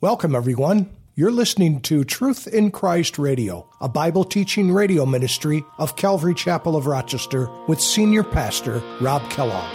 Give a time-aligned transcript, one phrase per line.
[0.00, 0.90] Welcome, everyone.
[1.16, 6.76] You're listening to Truth in Christ Radio, a Bible teaching radio ministry of Calvary Chapel
[6.76, 9.74] of Rochester with Senior Pastor Rob Kellogg.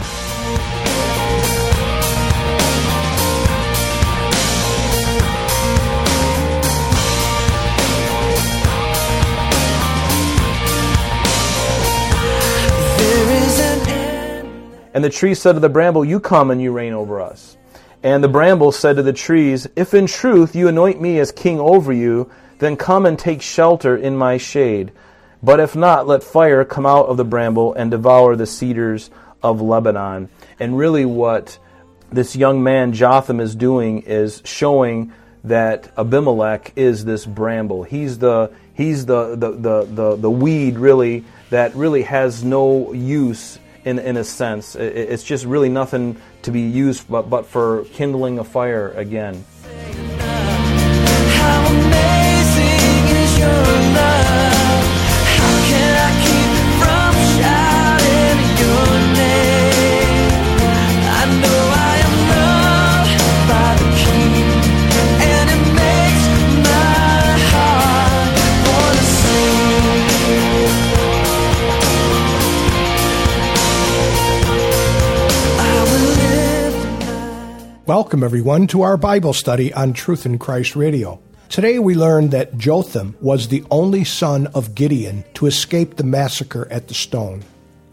[14.93, 17.57] And the tree said to the bramble, You come and you reign over us.
[18.03, 21.59] And the bramble said to the trees, If in truth you anoint me as king
[21.59, 22.29] over you,
[22.59, 24.91] then come and take shelter in my shade.
[25.41, 29.09] But if not, let fire come out of the bramble and devour the cedars
[29.41, 30.29] of Lebanon.
[30.59, 31.57] And really, what
[32.11, 35.13] this young man Jotham is doing is showing
[35.45, 37.83] that Abimelech is this bramble.
[37.83, 43.59] He's the he's the the, the, the, the weed really that really has no use
[43.83, 44.75] in, in a sense.
[44.75, 49.43] It's just really nothing to be used but, but for kindling a fire again.
[77.95, 81.21] Welcome, everyone, to our Bible study on Truth in Christ Radio.
[81.47, 86.67] Today we learned that Jotham was the only son of Gideon to escape the massacre
[86.71, 87.43] at the stone.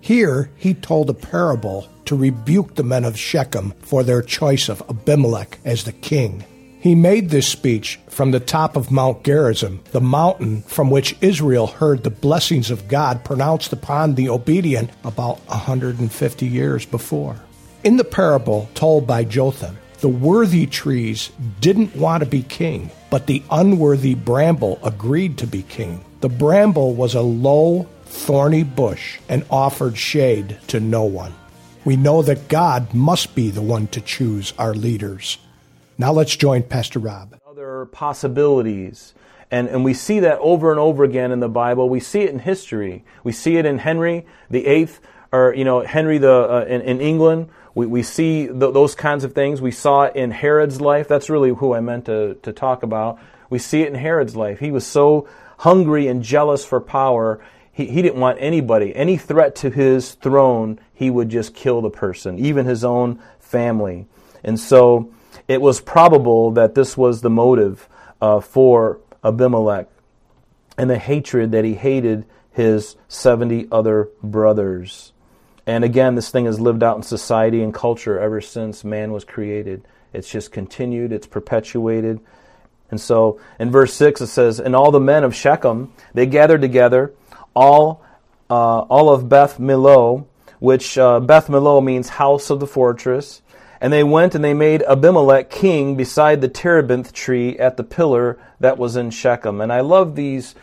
[0.00, 4.82] Here he told a parable to rebuke the men of Shechem for their choice of
[4.88, 6.46] Abimelech as the king.
[6.80, 11.66] He made this speech from the top of Mount Gerizim, the mountain from which Israel
[11.66, 17.36] heard the blessings of God pronounced upon the obedient about 150 years before.
[17.84, 23.26] In the parable told by Jotham, the worthy trees didn't want to be king, but
[23.26, 26.04] the unworthy bramble agreed to be king.
[26.20, 31.34] The bramble was a low, thorny bush and offered shade to no one.
[31.84, 35.38] We know that God must be the one to choose our leaders.
[35.98, 37.38] Now let's join Pastor Rob.
[37.46, 39.14] Other possibilities.
[39.50, 41.88] And, and we see that over and over again in the Bible.
[41.88, 43.04] We see it in history.
[43.24, 45.00] We see it in Henry the Eighth,
[45.32, 49.24] or you know Henry the uh, in, in England we, we see th- those kinds
[49.24, 49.60] of things.
[49.60, 51.08] We saw it in Herod's life.
[51.08, 53.18] That's really who I meant to, to talk about.
[53.48, 54.60] We see it in Herod's life.
[54.60, 57.38] He was so hungry and jealous for power,
[57.70, 61.90] he, he didn't want anybody, any threat to his throne, he would just kill the
[61.90, 64.06] person, even his own family.
[64.42, 65.12] And so
[65.48, 67.88] it was probable that this was the motive
[68.22, 69.88] uh, for Abimelech
[70.78, 75.12] and the hatred that he hated his 70 other brothers.
[75.66, 79.24] And again, this thing has lived out in society and culture ever since man was
[79.24, 79.86] created.
[80.12, 82.20] It's just continued, it's perpetuated.
[82.90, 86.60] And so in verse 6 it says, And all the men of Shechem, they gathered
[86.60, 87.14] together,
[87.54, 88.02] all,
[88.48, 90.26] uh, all of Beth Millo,
[90.58, 93.42] which uh, Beth Millo means house of the fortress.
[93.80, 98.38] And they went and they made Abimelech king beside the terebinth tree at the pillar
[98.58, 99.60] that was in Shechem.
[99.60, 100.54] And I love these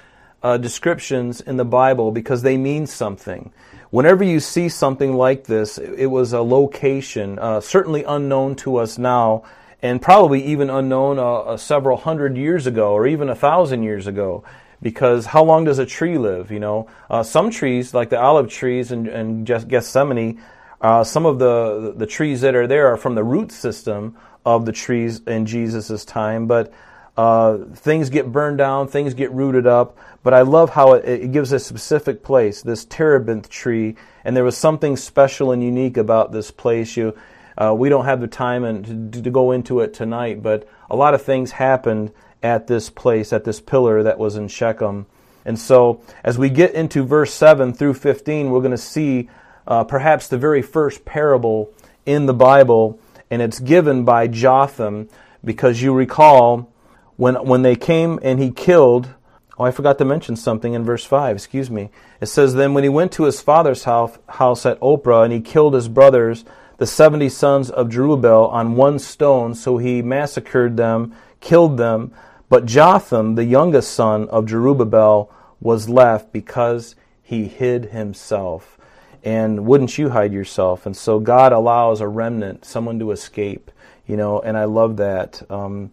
[0.43, 3.51] uh, descriptions in the Bible because they mean something
[3.89, 8.97] whenever you see something like this, it was a location uh, certainly unknown to us
[8.97, 9.43] now,
[9.81, 14.07] and probably even unknown uh, uh, several hundred years ago, or even a thousand years
[14.07, 14.43] ago.
[14.81, 16.51] Because how long does a tree live?
[16.51, 20.39] You know, uh, some trees, like the olive trees in, in Gethsemane,
[20.81, 24.15] uh, some of the the trees that are there are from the root system
[24.45, 26.71] of the trees in Jesus' time, but
[27.17, 31.31] uh, things get burned down, things get rooted up, but I love how it, it,
[31.31, 36.31] gives a specific place, this terebinth tree, and there was something special and unique about
[36.31, 36.95] this place.
[36.95, 37.17] You,
[37.57, 40.95] uh, we don't have the time and to, to, go into it tonight, but a
[40.95, 42.11] lot of things happened
[42.43, 45.07] at this place, at this pillar that was in Shechem.
[45.43, 49.27] And so, as we get into verse 7 through 15, we're going to see
[49.65, 51.73] uh, perhaps the very first parable
[52.05, 52.99] in the Bible,
[53.31, 55.09] and it's given by Jotham,
[55.43, 56.69] because you recall
[57.17, 59.09] when, when they came and he killed,
[59.57, 61.89] oh, I forgot to mention something in verse 5, excuse me.
[62.21, 65.41] It says, Then when he went to his father's house, house at Ophrah, and he
[65.41, 66.45] killed his brothers,
[66.77, 72.13] the seventy sons of Jerubbaal, on one stone, so he massacred them, killed them.
[72.49, 75.29] But Jotham, the youngest son of Jerubbaal,
[75.59, 78.77] was left because he hid himself.
[79.23, 80.85] And wouldn't you hide yourself?
[80.85, 83.71] And so God allows a remnant, someone to escape,
[84.05, 85.41] you know, and I love that.
[85.51, 85.91] Um,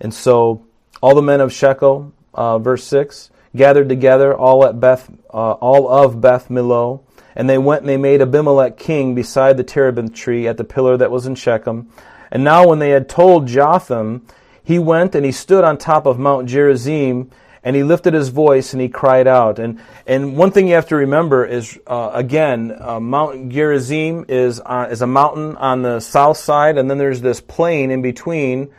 [0.00, 0.64] and so
[1.02, 5.88] all the men of Shechem, uh, verse 6, gathered together, all at Beth, uh, all
[5.88, 7.00] of Beth Millo,
[7.34, 10.96] and they went and they made Abimelech king beside the terebinth tree at the pillar
[10.96, 11.90] that was in Shechem.
[12.30, 14.26] And now when they had told Jotham,
[14.62, 17.30] he went and he stood on top of Mount Gerizim
[17.62, 19.58] and he lifted his voice and he cried out.
[19.58, 24.60] And, and one thing you have to remember is, uh, again, uh, Mount Gerizim is,
[24.64, 28.70] uh, is a mountain on the south side, and then there's this plain in between.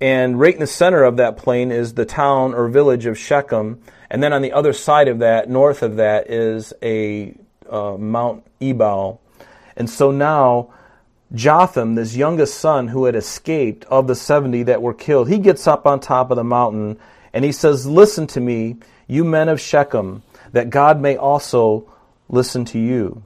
[0.00, 3.82] And right in the center of that plain is the town or village of Shechem.
[4.10, 7.34] And then on the other side of that, north of that, is a
[7.68, 9.20] uh, Mount Ebal.
[9.76, 10.72] And so now,
[11.34, 15.66] Jotham, this youngest son who had escaped of the 70 that were killed, he gets
[15.66, 16.98] up on top of the mountain
[17.32, 18.76] and he says, Listen to me,
[19.06, 20.22] you men of Shechem,
[20.52, 21.90] that God may also
[22.28, 23.22] listen to you.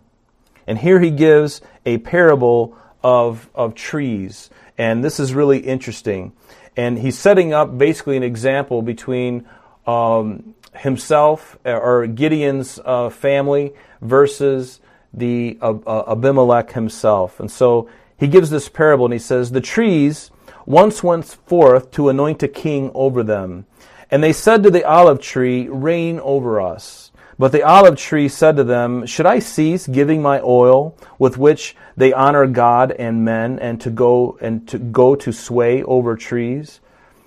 [0.66, 4.50] And here he gives a parable of, of trees.
[4.76, 6.32] And this is really interesting.
[6.76, 9.46] And he's setting up basically an example between
[9.86, 14.80] um, himself or Gideon's uh, family versus
[15.12, 17.38] the uh, uh, Abimelech himself.
[17.38, 20.30] And so he gives this parable and he says, The trees
[20.66, 23.66] once went forth to anoint a king over them.
[24.10, 27.12] And they said to the olive tree, Reign over us.
[27.38, 31.76] But the olive tree said to them, Should I cease giving my oil, with which
[31.96, 36.80] they honor God and men, and to go and to go to sway over trees?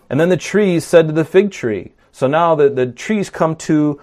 [0.10, 1.92] And then the trees said to the fig tree.
[2.12, 4.00] So now the, the trees come to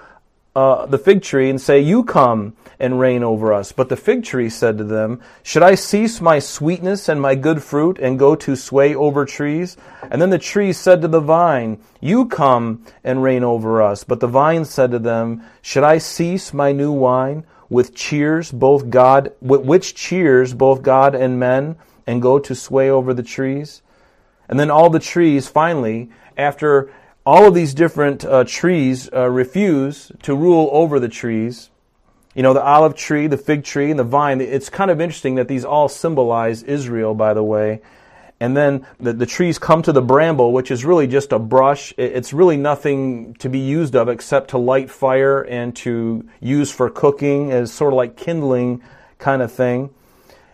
[0.54, 3.72] uh, the fig tree and say, You come and reign over us.
[3.72, 7.62] But the fig tree said to them, Should I cease my sweetness and my good
[7.62, 9.76] fruit and go to sway over trees?
[10.10, 14.04] And then the tree said to the vine, You come and reign over us.
[14.04, 18.90] But the vine said to them, Should I cease my new wine with cheers both
[18.90, 21.76] God, which cheers both God and men
[22.06, 23.82] and go to sway over the trees?
[24.48, 26.92] And then all the trees finally, after
[27.26, 31.70] all of these different uh, trees uh, refuse to rule over the trees.
[32.34, 34.40] You know, the olive tree, the fig tree, and the vine.
[34.40, 37.80] It's kind of interesting that these all symbolize Israel, by the way.
[38.40, 41.94] And then the, the trees come to the bramble, which is really just a brush.
[41.96, 46.90] It's really nothing to be used of except to light fire and to use for
[46.90, 48.82] cooking as sort of like kindling
[49.18, 49.90] kind of thing.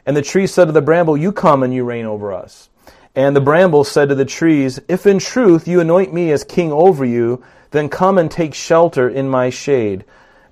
[0.06, 2.69] And the tree said to the bramble, You come and you reign over us.
[3.14, 6.72] And the bramble said to the trees, If in truth you anoint me as king
[6.72, 7.42] over you,
[7.72, 10.04] then come and take shelter in my shade.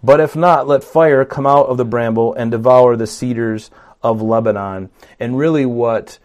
[0.02, 3.70] But if not, let fire come out of the bramble and devour the cedars
[4.02, 4.90] of Lebanon.
[5.18, 6.18] And really, what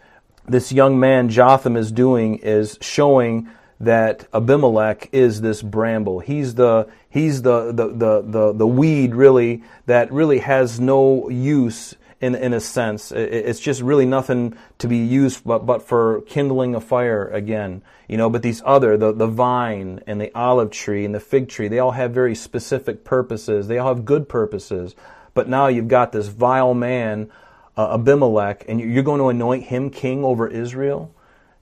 [0.46, 3.48] this young man Jotham is doing is showing
[3.80, 6.20] that Abimelech is this bramble.
[6.20, 11.94] He's the he's the the the the, the weed really that really has no use
[12.20, 13.12] in, in a sense.
[13.12, 17.82] It's just really nothing to be used but, but for kindling a fire again.
[18.08, 21.48] You know, but these other, the, the vine and the olive tree and the fig
[21.48, 23.68] tree, they all have very specific purposes.
[23.68, 24.94] They all have good purposes.
[25.34, 27.30] But now you've got this vile man,
[27.76, 31.12] uh, Abimelech, and you're going to anoint him king over Israel?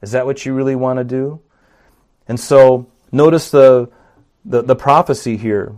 [0.02, 1.40] Is that what you really want to do?
[2.28, 3.88] And so notice the,
[4.44, 5.75] the, the prophecy here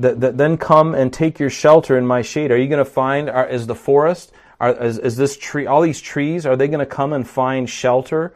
[0.00, 2.50] that, that then come and take your shelter in my shade.
[2.50, 5.82] Are you going to find, are, is the forest, are, is, is this tree, all
[5.82, 8.34] these trees, are they going to come and find shelter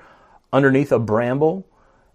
[0.53, 1.67] underneath a bramble?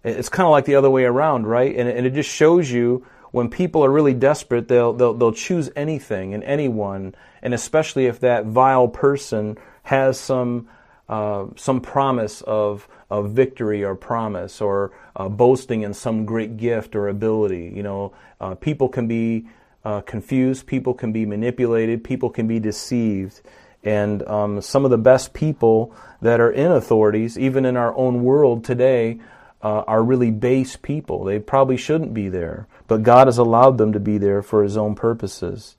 [0.04, 1.74] It's kind of like the other way around, right?
[1.74, 5.70] And, and it just shows you when people are really desperate, they'll, they'll, they'll choose
[5.76, 10.68] anything and anyone, and especially if that vile person has some,
[11.10, 16.94] uh, some promise of, of victory or promise or uh, boasting in some great gift
[16.94, 17.72] or ability.
[17.74, 19.48] You know, uh, people can be
[19.84, 23.40] uh, confused, people can be manipulated, people can be deceived.
[23.82, 25.92] And um, some of the best people
[26.22, 29.18] that are in authorities, even in our own world today,
[29.62, 31.24] uh, are really base people.
[31.24, 34.76] They probably shouldn't be there, but God has allowed them to be there for His
[34.76, 35.76] own purposes.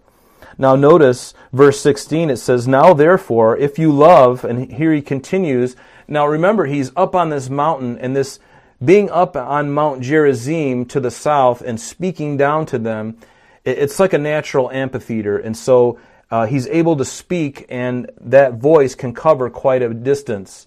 [0.58, 5.76] Now, notice verse 16, it says, Now therefore, if you love, and here he continues.
[6.08, 8.40] Now remember, he's up on this mountain, and this
[8.84, 13.18] being up on Mount Gerizim to the south and speaking down to them,
[13.64, 15.38] it's like a natural amphitheater.
[15.38, 16.00] And so
[16.32, 20.66] uh, he's able to speak, and that voice can cover quite a distance.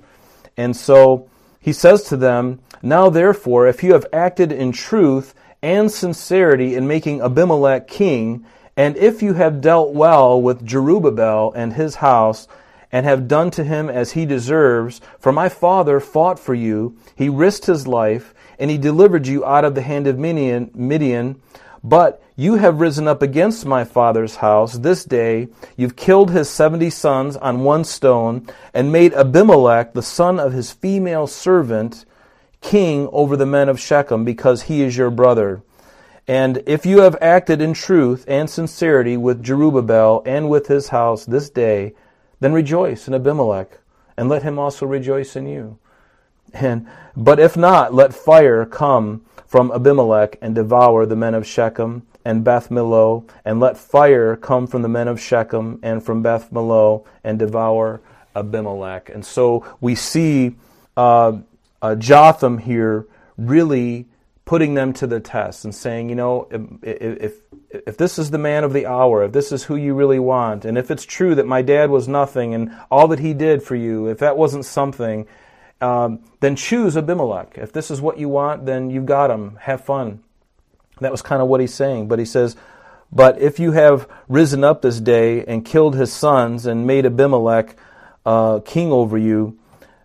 [0.56, 5.90] And so he says to them, Now therefore, if you have acted in truth and
[5.90, 8.44] sincerity in making Abimelech king,
[8.76, 12.48] and if you have dealt well with Jerubbaal and his house,
[12.94, 15.00] and have done to him as he deserves.
[15.18, 19.64] For my father fought for you, he risked his life, and he delivered you out
[19.64, 20.70] of the hand of Midian.
[20.74, 21.42] Midian.
[21.82, 25.48] But you have risen up against my father's house this day.
[25.76, 30.70] You've killed his seventy sons on one stone, and made Abimelech, the son of his
[30.70, 32.04] female servant,
[32.60, 35.62] king over the men of Shechem, because he is your brother.
[36.26, 41.26] And if you have acted in truth and sincerity with Jerubbaal and with his house
[41.26, 41.94] this day,
[42.40, 43.78] then rejoice in Abimelech,
[44.16, 45.78] and let him also rejoice in you.
[46.52, 52.06] And but if not, let fire come from Abimelech and devour the men of Shechem
[52.24, 56.50] and Beth Millo, and let fire come from the men of Shechem and from Beth
[56.50, 58.00] Millo and devour
[58.34, 59.10] Abimelech.
[59.10, 60.56] And so we see
[60.96, 61.38] uh,
[61.82, 64.06] uh, Jotham here really
[64.44, 66.48] putting them to the test and saying, you know,
[66.82, 67.34] if, if
[67.86, 70.64] if this is the man of the hour, if this is who you really want,
[70.64, 73.74] and if it's true that my dad was nothing and all that he did for
[73.74, 75.26] you, if that wasn't something,
[75.80, 77.58] um, then choose Abimelech.
[77.58, 79.56] If this is what you want, then you've got him.
[79.62, 80.22] Have fun.
[81.00, 82.06] That was kind of what he's saying.
[82.08, 82.56] But he says,
[83.10, 87.76] But if you have risen up this day and killed his sons and made Abimelech
[88.24, 89.58] uh, king over you,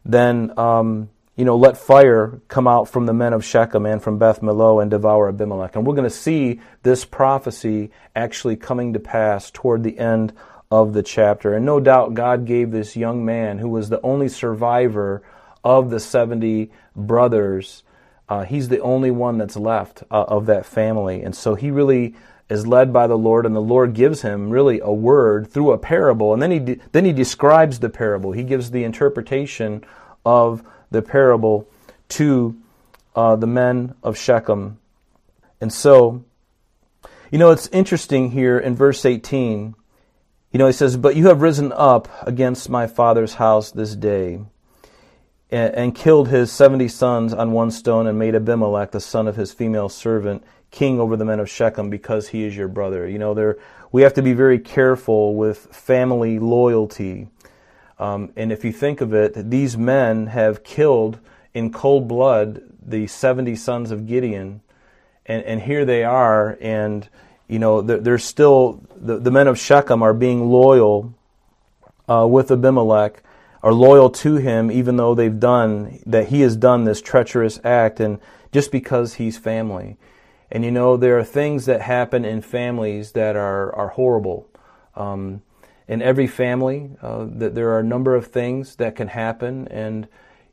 [0.03, 4.19] then um, you know let fire come out from the men of Shechem and from
[4.19, 5.77] Beth Millo and devour Abimelech.
[5.77, 10.33] And we're going to see this prophecy actually coming to pass toward the end
[10.69, 11.53] of the chapter.
[11.53, 15.23] And no doubt God gave this young man, who was the only survivor
[15.63, 17.83] of the seventy brothers,
[18.27, 21.23] uh, he's the only one that's left uh, of that family.
[21.23, 22.15] And so he really
[22.49, 25.77] is led by the Lord, and the Lord gives him really a word through a
[25.77, 28.33] parable, and then he de- then he describes the parable.
[28.33, 29.85] He gives the interpretation
[30.25, 31.67] of the parable
[32.09, 32.55] to
[33.15, 34.79] uh, the men of Shechem,
[35.61, 36.23] and so
[37.31, 39.75] you know it's interesting here in verse eighteen.
[40.51, 44.39] You know he says, "But you have risen up against my father's house this day."
[45.51, 49.35] And, and killed his seventy sons on one stone, and made Abimelech, the son of
[49.35, 53.07] his female servant, king over the men of Shechem because he is your brother.
[53.07, 53.57] You know, there
[53.91, 57.29] we have to be very careful with family loyalty.
[57.99, 61.19] Um, and if you think of it, these men have killed
[61.53, 64.61] in cold blood the 70 sons of Gideon.
[65.25, 67.07] And, and here they are, and,
[67.47, 71.13] you know, they're, still, the, the, men of Shechem are being loyal
[72.07, 73.21] uh, with Abimelech,
[73.61, 77.99] are loyal to him, even though they've done, that he has done this treacherous act,
[77.99, 78.19] and
[78.51, 79.97] just because he's family.
[80.51, 84.47] And you know, there are things that happen in families that are, are horrible.
[84.95, 85.43] Um,
[85.89, 90.07] in every family, uh, that there are a number of things that can happen, and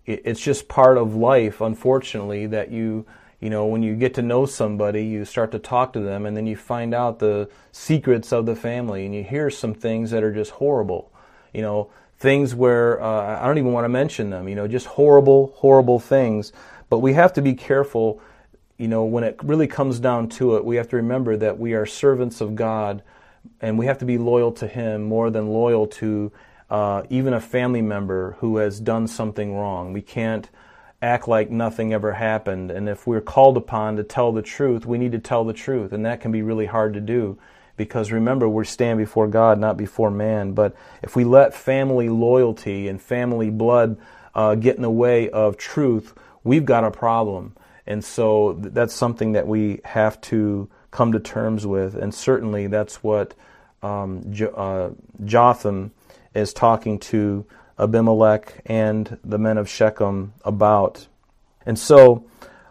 [0.06, 3.04] it, it's just part of life, unfortunately, that you,
[3.38, 6.34] you know, when you get to know somebody, you start to talk to them, and
[6.34, 10.24] then you find out the secrets of the family, and you hear some things that
[10.24, 11.12] are just horrible.
[11.52, 14.86] You know, things where uh, I don't even want to mention them, you know, just
[14.86, 16.50] horrible, horrible things.
[16.88, 18.22] But we have to be careful
[18.78, 21.72] you know, when it really comes down to it, we have to remember that we
[21.72, 23.02] are servants of God
[23.60, 26.32] and we have to be loyal to Him more than loyal to
[26.70, 29.92] uh, even a family member who has done something wrong.
[29.92, 30.48] We can't
[31.00, 32.70] act like nothing ever happened.
[32.70, 35.92] And if we're called upon to tell the truth, we need to tell the truth.
[35.92, 37.38] And that can be really hard to do
[37.76, 40.52] because remember, we stand before God, not before man.
[40.52, 43.98] But if we let family loyalty and family blood
[44.34, 47.54] uh, get in the way of truth, we've got a problem.
[47.86, 51.94] And so that's something that we have to come to terms with.
[51.94, 53.34] And certainly that's what
[53.82, 54.90] um, uh,
[55.24, 55.92] Jotham
[56.34, 57.44] is talking to
[57.78, 61.06] Abimelech and the men of Shechem about.
[61.66, 62.24] And so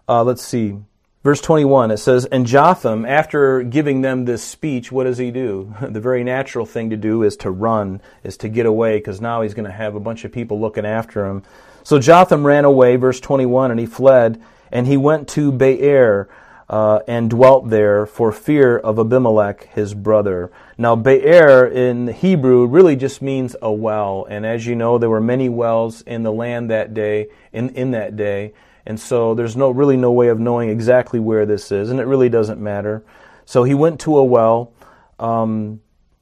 [0.09, 0.79] uh, let's see.
[1.23, 5.75] Verse 21, it says, And Jotham, after giving them this speech, what does he do?
[5.81, 9.43] the very natural thing to do is to run, is to get away, because now
[9.43, 11.43] he's going to have a bunch of people looking after him.
[11.83, 14.41] So Jotham ran away, verse 21, and he fled
[14.71, 16.27] and he went to Beer
[16.69, 20.51] uh, and dwelt there for fear of Abimelech, his brother.
[20.77, 24.25] Now, Beer in Hebrew really just means a well.
[24.29, 27.91] And as you know, there were many wells in the land that day, in, in
[27.91, 28.53] that day.
[28.85, 32.05] And so there's no really no way of knowing exactly where this is, and it
[32.05, 33.03] really doesn't matter.
[33.45, 34.73] So he went to a well,
[35.19, 35.81] um,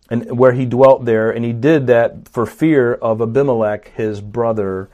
[0.10, 4.90] and where he dwelt there, and he did that for fear of Abimelech, his brother.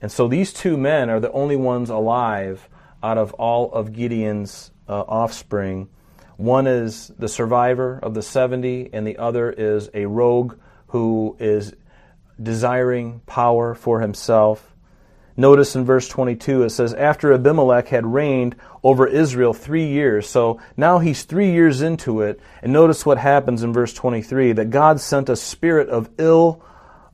[0.00, 2.68] And so these two men are the only ones alive
[3.04, 5.88] out of all of Gideon's uh, offspring.
[6.36, 10.58] One is the survivor of the 70, and the other is a rogue
[10.88, 11.74] who is
[12.40, 14.74] desiring power for himself.
[15.34, 20.28] Notice in verse 22 it says, After Abimelech had reigned over Israel three years.
[20.28, 22.38] So now he's three years into it.
[22.60, 26.62] And notice what happens in verse 23 that God sent a spirit of ill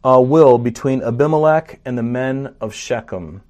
[0.03, 3.43] uh, will between Abimelech and the men of Shechem.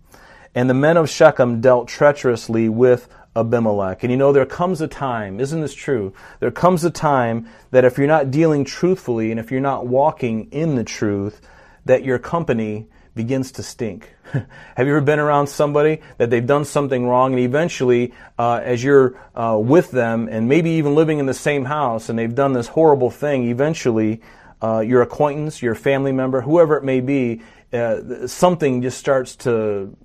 [0.54, 4.02] And the men of Shechem dealt treacherously with Abimelech.
[4.02, 6.12] And you know, there comes a time, isn't this true?
[6.40, 10.50] There comes a time that if you're not dealing truthfully and if you're not walking
[10.50, 11.40] in the truth,
[11.84, 14.14] that your company begins to stink.
[14.32, 18.84] Have you ever been around somebody that they've done something wrong and eventually, uh, as
[18.84, 22.52] you're uh, with them and maybe even living in the same house and they've done
[22.52, 24.20] this horrible thing, eventually
[24.62, 27.42] uh, your acquaintance, your family member, whoever it may be,
[27.72, 29.96] uh, something just starts to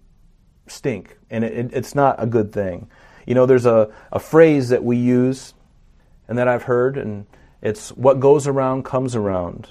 [0.67, 2.89] stink, and it, it, it's not a good thing.
[3.25, 5.53] You know, there's a, a phrase that we use
[6.27, 7.25] and that I've heard, and
[7.61, 9.69] it's what goes around comes around.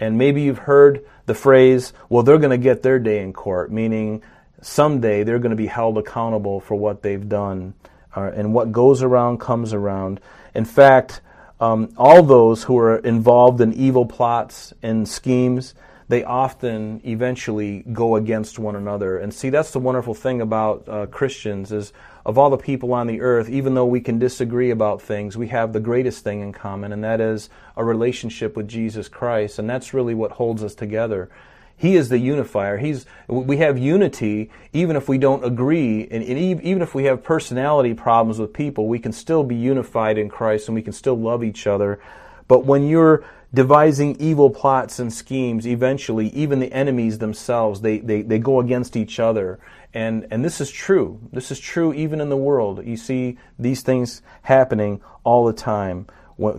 [0.00, 3.72] And maybe you've heard the phrase, well, they're going to get their day in court,
[3.72, 4.22] meaning
[4.60, 7.74] someday they're going to be held accountable for what they've done.
[8.16, 10.20] Uh, and what goes around comes around.
[10.54, 11.20] In fact,
[11.60, 15.74] um, all those who are involved in evil plots and schemes,
[16.08, 19.18] they often eventually go against one another.
[19.18, 21.92] And see, that's the wonderful thing about uh, Christians is
[22.24, 25.48] of all the people on the earth, even though we can disagree about things, we
[25.48, 29.58] have the greatest thing in common, and that is a relationship with Jesus Christ.
[29.58, 31.30] And that's really what holds us together.
[31.76, 32.76] He is the unifier.
[32.76, 37.22] He's, we have unity even if we don't agree, and, and even if we have
[37.22, 41.16] personality problems with people, we can still be unified in Christ and we can still
[41.16, 42.00] love each other.
[42.48, 48.22] But when you're devising evil plots and schemes, eventually, even the enemies themselves, they, they,
[48.22, 49.58] they go against each other.
[49.94, 51.20] And, and this is true.
[51.32, 52.84] This is true even in the world.
[52.84, 56.06] You see these things happening all the time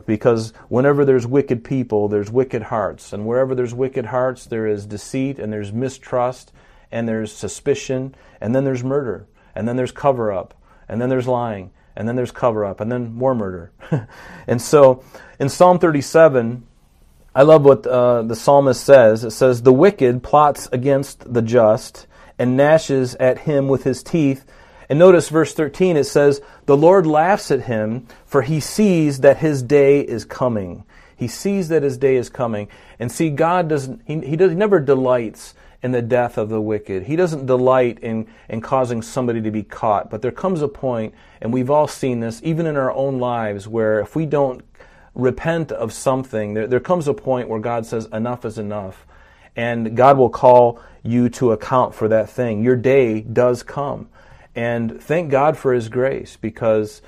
[0.06, 3.14] because whenever there's wicked people, there's wicked hearts.
[3.14, 6.52] And wherever there's wicked hearts, there is deceit and there's mistrust
[6.92, 10.54] and there's suspicion and then there's murder and then there's cover up
[10.88, 13.72] and then there's lying and then there's cover up and then more murder.
[14.48, 15.04] and so
[15.40, 16.66] in Psalm 37,
[17.36, 19.24] I love what uh, the psalmist says.
[19.24, 24.46] It says, The wicked plots against the just and gnashes at him with his teeth
[24.90, 29.38] and notice verse 13, it says, The Lord laughs at him, for he sees that
[29.38, 30.84] his day is coming.
[31.16, 32.70] He sees that his day is coming.
[32.98, 36.62] And see, God doesn't, he, he, does, he never delights in the death of the
[36.62, 37.04] wicked.
[37.04, 40.10] He doesn't delight in, in causing somebody to be caught.
[40.10, 43.68] But there comes a point, and we've all seen this, even in our own lives,
[43.68, 44.64] where if we don't
[45.16, 49.06] repent of something, there, there comes a point where God says, enough is enough.
[49.56, 52.64] And God will call you to account for that thing.
[52.64, 54.10] Your day does come.
[54.56, 57.02] And thank God for His grace because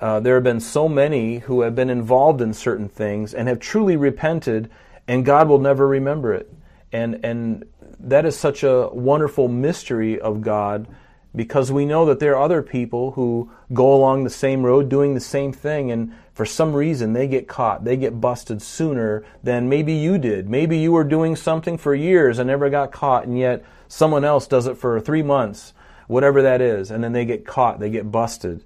[0.00, 3.58] uh, there have been so many who have been involved in certain things and have
[3.58, 4.70] truly repented,
[5.08, 6.52] and God will never remember it.
[6.92, 7.64] And, and
[8.00, 10.86] that is such a wonderful mystery of God
[11.34, 15.14] because we know that there are other people who go along the same road doing
[15.14, 19.68] the same thing, and for some reason they get caught, they get busted sooner than
[19.68, 20.48] maybe you did.
[20.48, 24.46] Maybe you were doing something for years and never got caught, and yet someone else
[24.46, 25.74] does it for three months
[26.06, 28.62] whatever that is, and then they get caught, they get busted.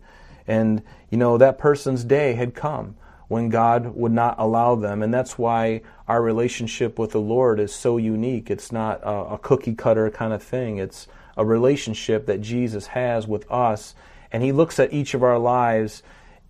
[0.46, 2.96] And, you know, that person's day had come
[3.30, 5.04] when God would not allow them.
[5.04, 8.50] And that's why our relationship with the Lord is so unique.
[8.50, 13.28] It's not a, a cookie cutter kind of thing, it's a relationship that Jesus has
[13.28, 13.94] with us.
[14.32, 16.02] And He looks at each of our lives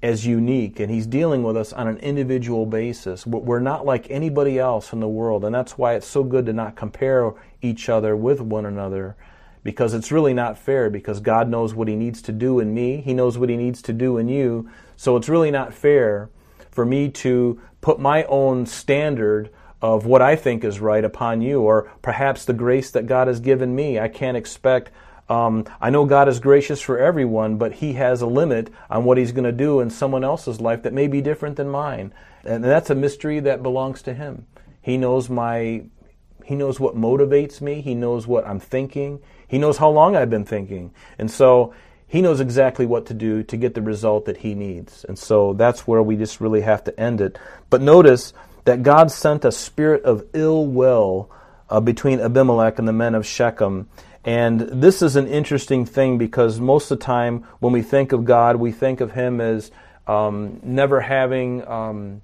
[0.03, 3.27] as unique, and He's dealing with us on an individual basis.
[3.27, 6.55] We're not like anybody else in the world, and that's why it's so good to
[6.55, 9.17] not compare each other with one another
[9.63, 13.03] because it's really not fair because God knows what He needs to do in me,
[13.03, 14.71] He knows what He needs to do in you.
[14.97, 16.31] So it's really not fair
[16.71, 19.51] for me to put my own standard
[19.83, 23.41] of what I think is right upon you, or perhaps the grace that God has
[23.41, 23.99] given me.
[23.99, 24.91] I can't expect.
[25.29, 29.17] Um, I know God is gracious for everyone, but He has a limit on what
[29.17, 32.13] He's going to do in someone else's life that may be different than mine.
[32.45, 34.47] And that's a mystery that belongs to Him.
[34.83, 35.85] He knows my
[36.45, 37.81] he knows what motivates me.
[37.81, 39.21] He knows what I'm thinking.
[39.47, 40.93] He knows how long I've been thinking.
[41.17, 41.73] And so
[42.11, 45.05] he knows exactly what to do to get the result that he needs.
[45.05, 47.39] And so that's where we just really have to end it.
[47.71, 48.33] But notice
[48.65, 51.31] that God sent a spirit of ill will
[51.69, 53.89] uh, between Abimelech and the men of Shechem.
[54.25, 58.25] And this is an interesting thing because most of the time when we think of
[58.25, 59.71] God, we think of him as
[60.09, 61.65] um, never having.
[61.69, 62.23] Um,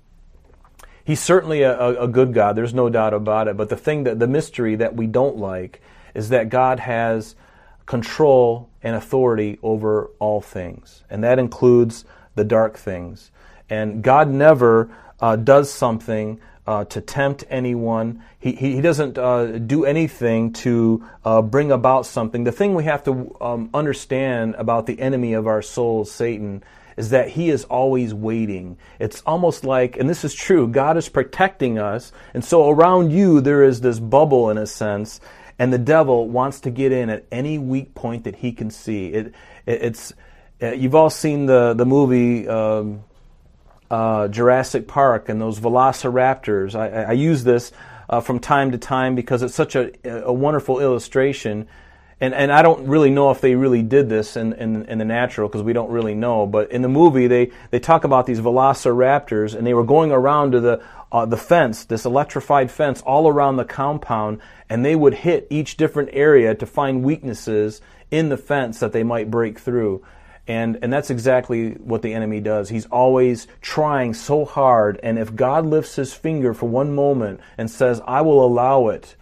[1.05, 2.57] he's certainly a, a, good God.
[2.57, 3.57] There's no doubt about it.
[3.57, 5.81] But the thing that the mystery that we don't like
[6.13, 7.37] is that God has
[7.87, 13.31] control and authority over all things, and that includes the dark things.
[13.71, 18.23] And God never uh, does something uh, to tempt anyone.
[18.39, 22.45] He, he, doesn't uh, do anything to uh, bring about something.
[22.45, 26.65] The thing we have to um, understand about the enemy of our souls, Satan,
[26.97, 28.79] is that he is always waiting.
[28.99, 32.11] It's almost like, and this is true, God is protecting us.
[32.35, 35.21] And so around you, there is this bubble in a sense.
[35.59, 39.07] And the devil wants to get in at any weak point that he can see.
[39.09, 39.27] It,
[39.65, 40.13] it it's,
[40.63, 43.05] uh, you've all seen the, the movie um,
[43.91, 46.75] uh, Jurassic Park and those velociraptors.
[46.75, 47.73] I, I use this
[48.09, 49.93] uh, from time to time because it's such a,
[50.25, 51.69] a wonderful illustration
[52.21, 55.05] and and I don't really know if they really did this in in, in the
[55.05, 56.47] natural because we don't really know.
[56.47, 60.53] But in the movie, they they talk about these velociraptors, and they were going around
[60.53, 65.15] to the uh, the fence, this electrified fence, all around the compound, and they would
[65.15, 70.05] hit each different area to find weaknesses in the fence that they might break through.
[70.49, 72.69] And, and that's exactly what the enemy does.
[72.69, 75.01] He's always trying so hard.
[75.03, 79.17] And if God lifts his finger for one moment and says, I will allow it,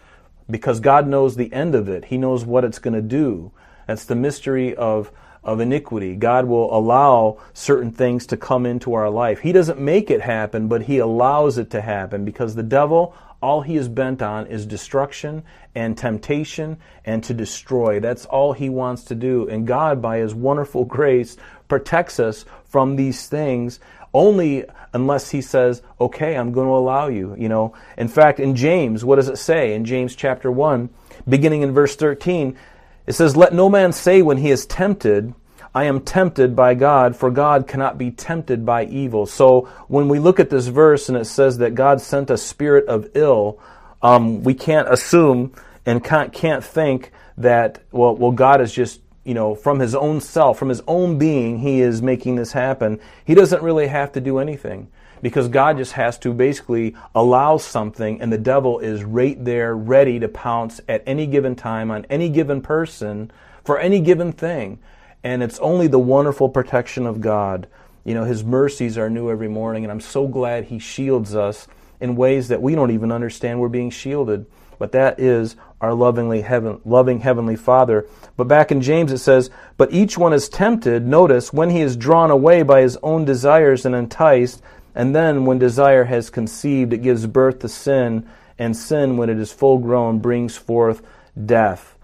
[0.51, 3.53] because God knows the end of it, he knows what it's going to do.
[3.87, 5.11] That's the mystery of,
[5.43, 6.17] of iniquity.
[6.17, 9.41] God will allow certain things to come into our life.
[9.41, 13.61] He doesn't make it happen, but he allows it to happen because the devil all
[13.61, 15.43] he is bent on is destruction
[15.75, 18.01] and temptation and to destroy.
[18.01, 19.47] That's all he wants to do.
[19.51, 21.37] And God, by his wonderful grace,
[21.69, 23.81] protects us from these things
[24.15, 27.35] only unless he says, okay, I'm going to allow you.
[27.37, 29.75] You know, in fact, in James, what does it say?
[29.75, 30.89] In James chapter 1,
[31.29, 32.57] beginning in verse 13,
[33.07, 35.35] it says, Let no man say when he is tempted,
[35.75, 39.27] I am tempted by God, for God cannot be tempted by evil.
[39.27, 42.87] So when we look at this verse and it says that God sent a spirit
[42.87, 43.59] of ill,
[44.01, 45.53] um, we can't assume
[45.85, 50.21] and can't, can't think that, well, well, God is just, you know, from his own
[50.21, 53.01] self, from his own being, he is making this happen.
[53.25, 54.89] He doesn't really have to do anything
[55.23, 60.19] because God just has to basically allow something and the devil is right there ready
[60.21, 63.31] to pounce at any given time on any given person
[63.65, 64.79] for any given thing.
[65.23, 67.67] And it's only the wonderful protection of God.
[68.05, 71.67] You know, His mercies are new every morning, and I'm so glad He shields us
[72.01, 74.45] in ways that we don't even understand we're being shielded.
[74.85, 78.07] But that is our lovingly heaven, loving heavenly Father.
[78.37, 81.97] But back in James it says, But each one is tempted, notice, when he is
[81.97, 84.61] drawn away by his own desires and enticed,
[84.95, 89.39] and then when desire has conceived, it gives birth to sin, and sin, when it
[89.39, 91.01] is full grown, brings forth
[91.47, 91.97] death.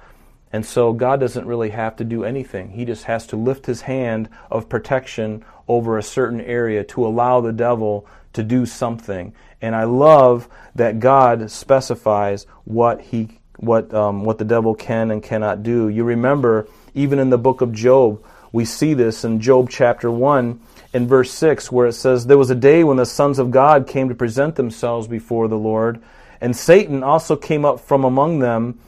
[0.51, 2.71] And so God doesn't really have to do anything.
[2.71, 7.43] He just has to lift his hand of protection over a certain area to allow
[7.43, 9.35] the devil to do something.
[9.63, 15.23] And I love that God specifies what he what um, what the devil can and
[15.23, 15.89] cannot do.
[15.89, 20.61] You remember even in the book of Job, we see this in Job chapter 1
[20.93, 23.87] in verse 6 where it says there was a day when the sons of God
[23.87, 26.03] came to present themselves before the Lord,
[26.41, 28.81] and Satan also came up from among them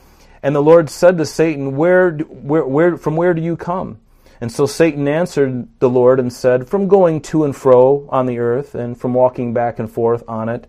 [0.43, 3.99] and the Lord said to Satan, where, where, where, From where do you come?
[4.41, 8.39] And so Satan answered the Lord and said, From going to and fro on the
[8.39, 10.67] earth, and from walking back and forth on it.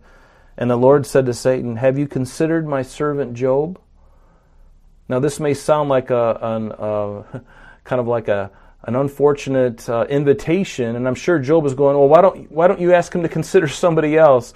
[0.57, 3.81] And the Lord said to Satan, Have you considered my servant Job?
[5.09, 7.43] Now, this may sound like a, an,
[7.85, 8.51] kind of like a,
[8.85, 12.81] an unfortunate uh, invitation, and I'm sure Job is going, Well, why don't, why don't
[12.81, 14.55] you ask him to consider somebody else?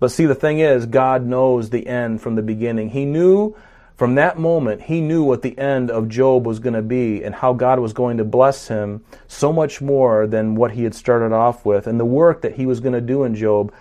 [0.00, 2.90] But see, the thing is, God knows the end from the beginning.
[2.90, 3.56] He knew
[3.98, 7.34] from that moment, he knew what the end of Job was going to be and
[7.34, 11.34] how God was going to bless him so much more than what he had started
[11.34, 13.74] off with and the work that he was going to do in Job.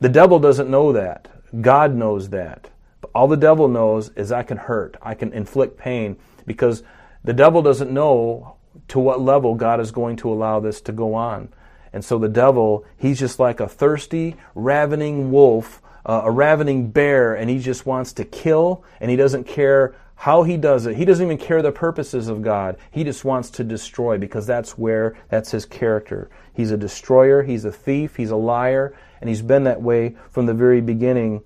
[0.00, 1.28] The devil doesn't know that.
[1.60, 2.70] God knows that.
[3.02, 6.82] But all the devil knows is I can hurt, I can inflict pain because
[7.22, 8.56] the devil doesn't know
[8.88, 11.50] to what level God is going to allow this to go on.
[11.92, 17.34] And so the devil, he's just like a thirsty, ravening wolf uh, a ravening bear
[17.34, 20.96] and he just wants to kill and he doesn't care how he does it.
[20.96, 22.76] He doesn't even care the purposes of God.
[22.90, 26.28] He just wants to destroy because that's where, that's his character.
[26.52, 30.46] He's a destroyer, he's a thief, he's a liar, and he's been that way from
[30.46, 31.42] the very beginning.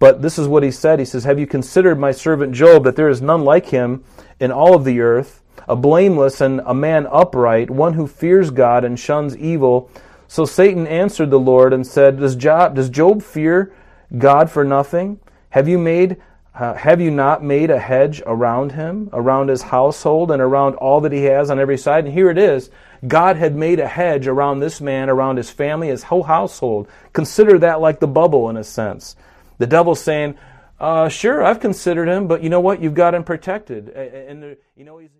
[0.00, 0.98] But this is what he said.
[0.98, 4.02] He says, Have you considered my servant Job, that there is none like him
[4.40, 8.82] in all of the earth, a blameless and a man upright, one who fears God
[8.82, 9.88] and shuns evil?
[10.26, 13.72] So Satan answered the Lord and said, Does Job, does Job fear
[14.16, 15.20] God for nothing?
[15.50, 16.16] Have you made
[16.52, 21.00] uh, have you not made a hedge around him, around his household, and around all
[21.00, 22.04] that he has on every side?
[22.04, 22.70] And here it is.
[23.06, 26.88] God had made a hedge around this man, around his family, his whole household.
[27.12, 29.14] Consider that like the bubble in a sense.
[29.58, 30.36] The devil's saying,
[30.80, 32.82] uh, sure, I've considered him, but you know what?
[32.82, 33.88] You've got him protected.
[33.90, 35.19] And, you know, he's, he's...